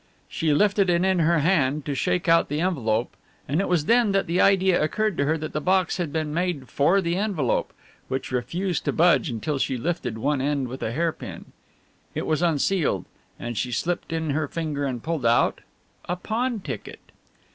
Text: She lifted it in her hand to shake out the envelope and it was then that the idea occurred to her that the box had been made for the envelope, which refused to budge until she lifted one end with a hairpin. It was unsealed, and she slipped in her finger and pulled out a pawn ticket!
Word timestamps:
She 0.27 0.51
lifted 0.51 0.89
it 0.89 1.03
in 1.05 1.19
her 1.19 1.37
hand 1.41 1.85
to 1.85 1.93
shake 1.93 2.27
out 2.27 2.49
the 2.49 2.59
envelope 2.59 3.15
and 3.47 3.61
it 3.61 3.67
was 3.67 3.85
then 3.85 4.13
that 4.13 4.25
the 4.25 4.41
idea 4.41 4.81
occurred 4.83 5.15
to 5.17 5.25
her 5.25 5.37
that 5.37 5.53
the 5.53 5.61
box 5.61 5.97
had 5.97 6.11
been 6.11 6.33
made 6.33 6.69
for 6.69 7.01
the 7.01 7.15
envelope, 7.17 7.71
which 8.07 8.31
refused 8.31 8.83
to 8.85 8.93
budge 8.93 9.29
until 9.29 9.59
she 9.59 9.77
lifted 9.77 10.17
one 10.17 10.41
end 10.41 10.69
with 10.69 10.81
a 10.81 10.91
hairpin. 10.91 11.51
It 12.15 12.25
was 12.25 12.41
unsealed, 12.41 13.05
and 13.37 13.55
she 13.55 13.71
slipped 13.71 14.11
in 14.11 14.31
her 14.31 14.47
finger 14.47 14.85
and 14.85 15.03
pulled 15.03 15.23
out 15.23 15.61
a 16.05 16.15
pawn 16.15 16.61
ticket! 16.61 17.11